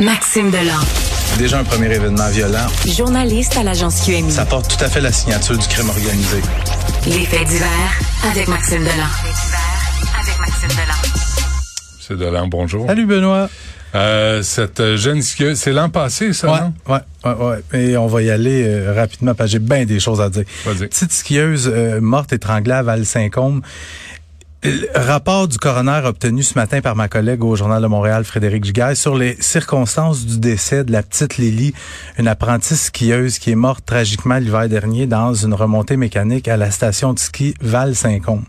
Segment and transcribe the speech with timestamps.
[0.00, 0.80] Maxime Delan.
[1.38, 2.66] Déjà un premier événement violent.
[2.86, 4.30] Journaliste à l'agence QMI.
[4.32, 6.38] Ça porte tout à fait la signature du crime organisé.
[7.06, 7.68] Les faits divers
[8.30, 9.06] avec Maxime Delan.
[10.18, 11.18] avec Maxime Delan.
[12.00, 12.86] C'est Delan, bonjour.
[12.86, 13.48] Salut Benoît.
[13.94, 16.72] Euh, cette jeune skieuse, c'est l'an passé, ça, Ouais, non?
[16.94, 17.78] ouais, ouais, ouais.
[17.80, 20.44] Et on va y aller euh, rapidement parce que j'ai bien des choses à dire.
[20.64, 20.86] Vas-y.
[20.86, 23.62] Petite skieuse euh, morte étranglée à Val-Saint-Côme.
[24.62, 28.62] Le rapport du coroner obtenu ce matin par ma collègue au Journal de Montréal, Frédéric
[28.62, 31.72] Giguère, sur les circonstances du décès de la petite Lily,
[32.18, 36.70] une apprentie skieuse qui est morte tragiquement l'hiver dernier dans une remontée mécanique à la
[36.70, 38.44] station de ski Val-Saint-Côme.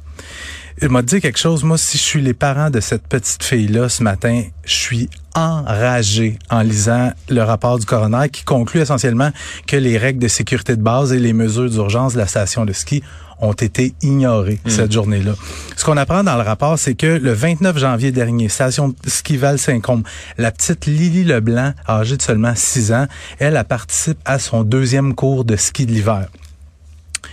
[0.81, 1.63] Il m'a dit quelque chose.
[1.63, 6.39] Moi, si je suis les parents de cette petite fille-là ce matin, je suis enragé
[6.49, 9.31] en lisant le rapport du coroner qui conclut essentiellement
[9.65, 12.73] que les règles de sécurité de base et les mesures d'urgence de la station de
[12.73, 13.01] ski
[13.41, 15.33] ont été ignorées cette journée-là.
[15.75, 19.37] Ce qu'on apprend dans le rapport, c'est que le 29 janvier dernier, station de ski
[19.37, 20.03] Val-Saint-Côme,
[20.37, 23.07] la petite Lily Leblanc, âgée de seulement 6 ans,
[23.39, 26.27] elle, elle participe à son deuxième cours de ski de l'hiver.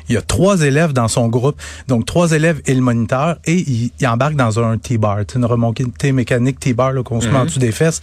[0.08, 3.54] Il y a trois élèves dans son groupe, donc trois élèves et le moniteur, et
[3.54, 7.58] il, il embarque dans un T-bar, une remontée mécanique T-bar qu'on se met en dessous
[7.58, 8.00] des fesses.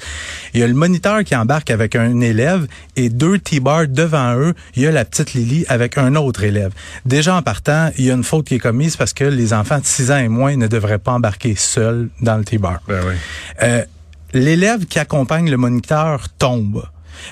[0.54, 4.54] Il y a le moniteur qui embarque avec un élève et deux T-bars devant eux.
[4.76, 6.72] Il y a la petite Lily avec un autre élève.
[7.06, 9.80] Déjà en partant, il y a une faute qui est commise parce que les enfants
[9.80, 12.80] de 6 ans et moins ne devraient pas embarquer seuls dans le T-bar.
[12.88, 13.14] Ben oui.
[13.64, 13.84] Euh,
[14.34, 16.84] l'élève qui accompagne le moniteur tombe.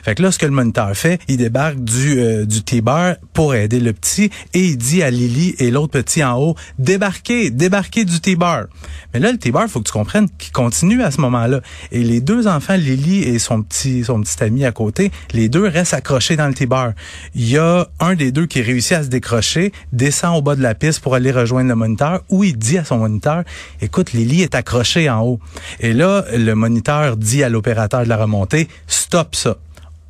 [0.04, 3.56] Fait que là, ce que le moniteur fait, il débarque du, euh, du T-bar pour
[3.56, 8.06] aider le petit et il dit à Lily et l'autre petit en haut, débarquez, débarquez
[8.06, 8.66] du T-bar.
[9.14, 11.62] Mais là, le T-bar, faut que tu comprennes qu'il continue à ce moment-là.
[11.92, 15.68] Et les deux enfants, Lily et son petit, son petit ami à côté, les deux
[15.68, 16.94] restent accrochés dans le T-bar.
[17.36, 20.62] Il y a un des deux qui réussit à se décrocher, descend au bas de
[20.62, 23.44] la piste pour aller rejoindre le moniteur, où il dit à son moniteur,
[23.82, 25.40] écoute, Lily est accrochée en haut.
[25.80, 29.58] Et là, le moniteur dit à l'opérateur de la remontée, stop ça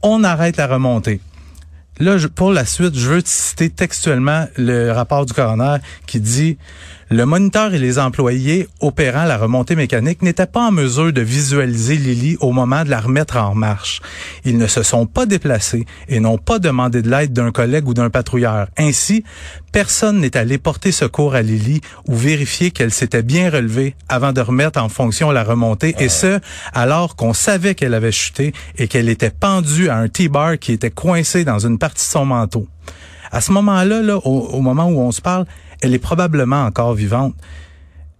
[0.03, 1.19] on arrête la remontée.
[1.99, 5.77] Là, pour la suite, je veux te citer textuellement le rapport du coroner
[6.07, 6.57] qui dit
[7.15, 11.95] le moniteur et les employés opérant la remontée mécanique n'étaient pas en mesure de visualiser
[11.95, 14.01] Lily au moment de la remettre en marche.
[14.45, 17.93] Ils ne se sont pas déplacés et n'ont pas demandé de l'aide d'un collègue ou
[17.93, 18.67] d'un patrouilleur.
[18.79, 19.23] Ainsi,
[19.71, 24.41] personne n'est allé porter secours à Lily ou vérifier qu'elle s'était bien relevée avant de
[24.41, 26.39] remettre en fonction la remontée et ce,
[26.73, 30.89] alors qu'on savait qu'elle avait chuté et qu'elle était pendue à un T-bar qui était
[30.89, 32.65] coincé dans une partie de son manteau.
[33.31, 35.45] À ce moment-là, là, au, au moment où on se parle,
[35.83, 37.35] elle est probablement encore vivante.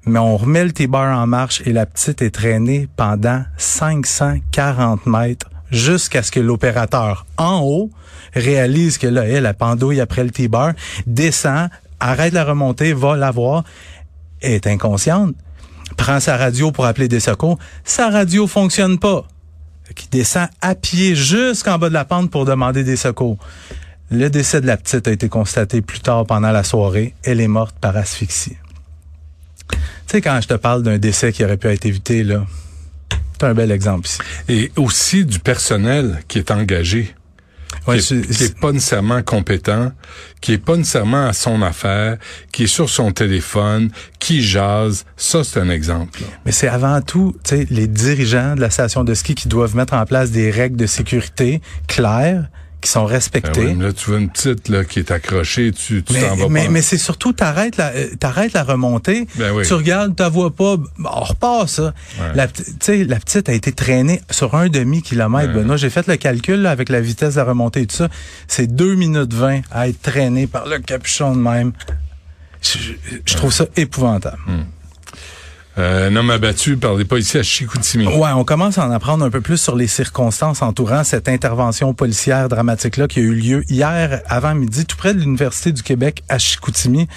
[0.05, 5.49] Mais on remet le T-bar en marche et la petite est traînée pendant 540 mètres
[5.71, 7.89] jusqu'à ce que l'opérateur en haut
[8.33, 10.73] réalise que là, elle a pendouille après le T-bar,
[11.07, 11.69] descend,
[12.01, 13.63] arrête la remontée, va la voir,
[14.41, 15.33] est inconsciente,
[15.95, 19.25] prend sa radio pour appeler des secours, sa radio fonctionne pas
[19.95, 23.37] qui descend à pied jusqu'en bas de la pente pour demander des secours.
[24.13, 27.15] Le décès de la petite a été constaté plus tard pendant la soirée.
[27.23, 28.57] Elle est morte par asphyxie.
[29.71, 32.45] Tu sais, quand je te parle d'un décès qui aurait pu être évité, là,
[33.39, 34.19] c'est un bel exemple ici.
[34.49, 37.15] Et aussi du personnel qui est engagé.
[37.87, 39.91] Ouais, qui, est, qui est pas nécessairement compétent,
[40.41, 42.17] qui est pas nécessairement à son affaire,
[42.51, 45.05] qui est sur son téléphone, qui jase.
[45.17, 46.21] Ça, c'est un exemple.
[46.21, 46.27] là.
[46.45, 49.75] Mais c'est avant tout, tu sais, les dirigeants de la station de ski qui doivent
[49.75, 52.47] mettre en place des règles de sécurité claires,
[52.83, 53.19] qui sont Ben
[53.57, 56.65] oui, mais là, tu vois une petite là, qui est accrochée, tu t'en vas mais,
[56.65, 56.69] pas.
[56.69, 59.65] mais c'est surtout, t'arrêtes la, euh, t'arrêtes la remontée, Ben oui.
[59.65, 61.93] tu regardes, tu vois pas, on repart ça.
[62.19, 62.35] Ouais.
[62.35, 65.55] La, p'ti- tu sais, la petite a été traînée sur un demi-kilomètre.
[65.55, 65.77] Ouais.
[65.77, 68.09] J'ai fait le calcul là, avec la vitesse de la remontée et tout ça.
[68.47, 71.71] C'est 2 minutes 20 à être traînée par le capuchon de même.
[72.61, 74.37] Je, trouve ça épouvantable.
[75.79, 78.05] Euh, un homme abattu par les policiers à Chicoutimi.
[78.05, 81.95] Ouais, on commence à en apprendre un peu plus sur les circonstances entourant cette intervention
[81.95, 86.23] policière dramatique-là qui a eu lieu hier avant midi, tout près de l'Université du Québec
[86.29, 87.07] à Chicoutimi.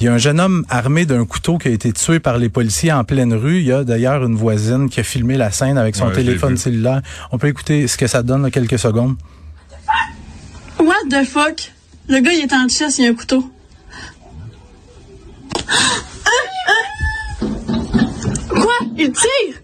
[0.00, 2.48] Il y a un jeune homme armé d'un couteau qui a été tué par les
[2.48, 3.60] policiers en pleine rue.
[3.60, 6.56] Il y a d'ailleurs une voisine qui a filmé la scène avec son Ouais, téléphone
[6.56, 7.02] cellulaire.
[7.30, 9.14] On peut écouter ce que ça donne, là, quelques secondes.
[10.80, 11.70] What the fuck?
[12.08, 13.48] Le gars, il est en chess, il a un couteau.
[19.04, 19.62] Il tire?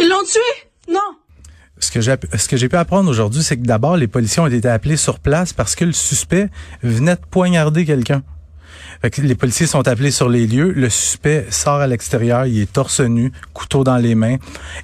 [0.00, 0.40] Ils l'ont tué?
[0.88, 0.98] Non.
[1.78, 4.46] Ce que j'ai ce que j'ai pu apprendre aujourd'hui, c'est que d'abord les policiers ont
[4.46, 6.48] été appelés sur place parce que le suspect
[6.82, 8.22] venait de poignarder quelqu'un.
[9.02, 10.72] Fait que les policiers sont appelés sur les lieux.
[10.72, 14.36] Le suspect sort à l'extérieur, il est torse nu, couteau dans les mains.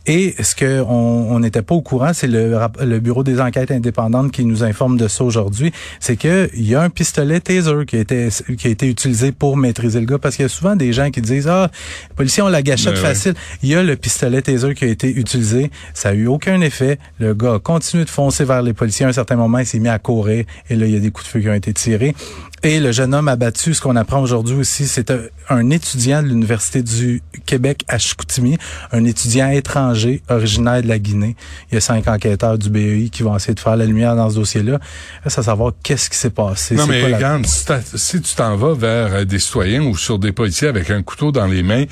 [0.06, 4.44] Et ce que on n'était pas au courant, c'est le, bureau des enquêtes indépendantes qui
[4.44, 8.00] nous informe de ça aujourd'hui, c'est que il y a un pistolet taser qui a
[8.00, 10.92] été qui a été utilisé pour maîtriser le gars parce qu'il y a souvent des
[10.92, 11.70] gens qui disent ah
[12.08, 13.08] les policiers ont la gâchette Ben ouais.
[13.08, 13.34] facile.
[13.62, 16.98] Il y a le pistolet taser qui a été utilisé, ça a eu aucun effet.
[17.18, 19.06] Le gars a continué de foncer vers les policiers.
[19.06, 21.10] À un certain moment, il s'est mis à courir et là il y a des
[21.10, 22.14] coups de feu qui ont été tirés.
[22.62, 26.28] Et le jeune homme abattu, ce qu'on apprend aujourd'hui aussi, c'est un, un étudiant de
[26.28, 28.58] l'Université du Québec à Chicoutimi,
[28.92, 31.34] un étudiant étranger originaire de la Guinée.
[31.70, 34.28] Il y a cinq enquêteurs du BEI qui vont essayer de faire la lumière dans
[34.28, 34.78] ce dossier-là.
[35.24, 36.74] Reste à savoir qu'est-ce qui s'est passé.
[36.74, 40.32] Non, mais la- regarde, si, tu t'en vas vers euh, des citoyens ou sur des
[40.32, 41.84] policiers avec un couteau dans les mains,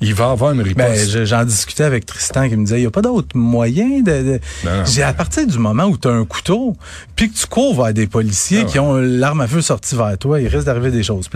[0.00, 0.62] il va avoir une.
[0.72, 4.00] Ben, je- j'en discutais avec Tristan qui me disait, il n'y a pas d'autre moyen
[4.00, 4.40] de...
[4.86, 6.74] J'ai à partir du moment où tu as un couteau,
[7.16, 8.70] puis que tu cours vers des policiers Ah ouais.
[8.70, 11.28] qui ont l'arme à feu sortie vers toi, il risque d'arriver des choses.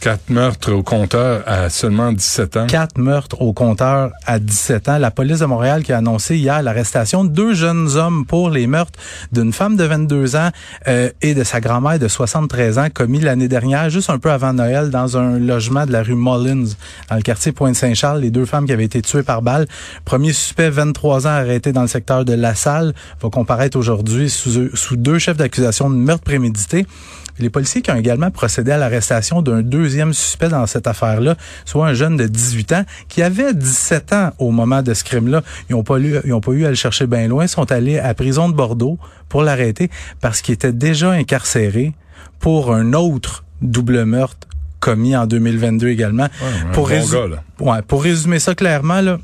[0.00, 2.66] Quatre meurtres au compteur à seulement 17 ans.
[2.66, 4.98] quatre meurtres au compteur à 17 ans.
[4.98, 8.66] La police de Montréal qui a annoncé hier l'arrestation de deux jeunes hommes pour les
[8.66, 8.98] meurtres
[9.30, 10.50] d'une femme de 22 ans
[10.88, 14.52] euh, et de sa grand-mère de 73 ans commis l'année dernière, juste un peu avant
[14.52, 16.72] Noël, dans un logement de la rue Mullins,
[17.08, 18.20] dans le quartier Pointe-Saint-Charles.
[18.20, 19.66] Les deux femmes qui avaient été tuées par balle.
[20.04, 24.74] Premier suspect, 23 ans, arrêté dans le secteur de La Salle, va comparaître aujourd'hui sous,
[24.74, 26.86] sous deux chefs d'accusation de meurtre prémédité.
[27.42, 31.34] Les policiers qui ont également procédé à l'arrestation d'un deuxième suspect dans cette affaire-là,
[31.64, 35.42] soit un jeune de 18 ans qui avait 17 ans au moment de ce crime-là.
[35.68, 37.98] Ils n'ont pas, eu- ils ont pas eu à le chercher bien loin, sont allés
[37.98, 38.98] à la prison de Bordeaux
[39.28, 39.90] pour l'arrêter
[40.20, 41.92] parce qu'il était déjà incarcéré
[42.38, 44.46] pour un autre double meurtre
[44.80, 46.28] commis en 2022 également.
[46.72, 47.42] pour, bon résu- gars, là.
[47.60, 49.18] ouais, pour résumer ça clairement, là,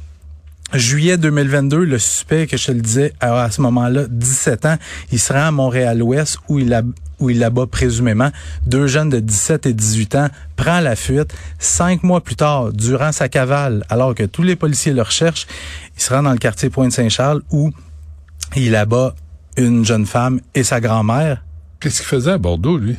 [0.74, 4.76] Juillet 2022, le suspect, que je te le disais, a à ce moment-là 17 ans.
[5.10, 6.82] Il se rend à Montréal-Ouest où il, a,
[7.20, 8.30] où il abat présumément
[8.66, 11.34] deux jeunes de 17 et 18 ans, prend la fuite.
[11.58, 15.46] Cinq mois plus tard, durant sa cavale, alors que tous les policiers le recherchent,
[15.96, 17.70] il se rend dans le quartier Pointe-Saint-Charles où
[18.54, 19.14] il abat
[19.56, 21.42] une jeune femme et sa grand-mère.
[21.80, 22.96] Qu'est-ce qu'il faisait à Bordeaux, lui?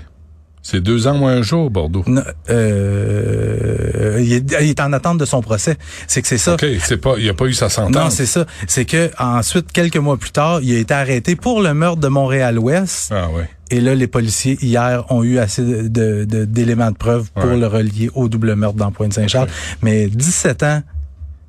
[0.62, 2.04] C'est deux ans moins un jour, Bordeaux.
[2.06, 5.78] Non, euh, il, est, il est en attente de son procès.
[6.08, 6.56] C'est que c'est ça.
[6.56, 7.96] OK, c'est pas, il a pas eu sa sentence.
[7.96, 8.46] Non, c'est ça.
[8.68, 12.08] C'est que ensuite, quelques mois plus tard, il a été arrêté pour le meurtre de
[12.08, 13.12] Montréal-Ouest.
[13.16, 13.50] Ah ouais.
[13.72, 17.46] Et là, les policiers, hier, ont eu assez de- de- de- d'éléments de, preuve pour
[17.46, 17.58] Ouais.
[17.58, 19.50] le relier au double meurtre dans Pointe-Saint-Charles.
[19.82, 20.82] Mais 17 ans,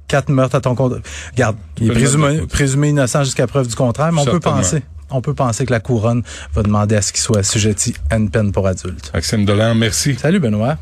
[0.07, 0.95] quatre meurtres à ton compte.
[1.33, 4.83] Regarde, il est présumé, innocent jusqu'à preuve du contraire, mais on peut penser.
[5.11, 6.23] On peut penser que la couronne
[6.55, 9.11] va demander à ce qu'il soit assujetti à une peine pour adulte.
[9.15, 10.15] Maxime Delan, merci.
[10.15, 10.77] Salut Benoît.